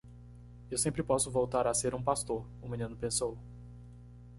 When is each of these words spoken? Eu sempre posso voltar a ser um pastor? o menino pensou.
Eu 0.71 0.79
sempre 0.79 1.03
posso 1.03 1.29
voltar 1.29 1.67
a 1.67 1.75
ser 1.75 1.93
um 1.93 2.01
pastor? 2.01 2.43
o 2.59 2.67
menino 2.67 2.97
pensou. 2.97 3.37